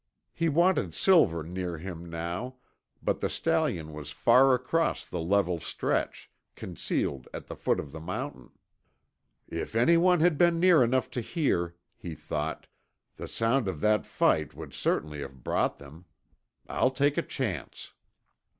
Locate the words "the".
3.19-3.29, 5.05-5.19, 7.45-7.55, 7.91-7.99, 13.17-13.27